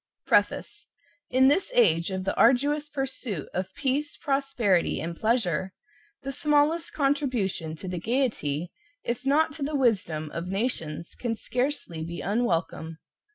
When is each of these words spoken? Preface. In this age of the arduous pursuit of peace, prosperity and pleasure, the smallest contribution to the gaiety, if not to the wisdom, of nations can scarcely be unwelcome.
Preface. 0.25 0.87
In 1.29 1.47
this 1.47 1.71
age 1.75 2.09
of 2.09 2.23
the 2.23 2.35
arduous 2.35 2.89
pursuit 2.89 3.47
of 3.53 3.71
peace, 3.75 4.17
prosperity 4.17 4.99
and 4.99 5.15
pleasure, 5.15 5.73
the 6.23 6.31
smallest 6.31 6.91
contribution 6.93 7.75
to 7.75 7.87
the 7.87 7.99
gaiety, 7.99 8.71
if 9.03 9.27
not 9.27 9.53
to 9.53 9.61
the 9.61 9.75
wisdom, 9.75 10.31
of 10.31 10.47
nations 10.47 11.13
can 11.13 11.35
scarcely 11.35 12.03
be 12.03 12.19
unwelcome. 12.19 12.97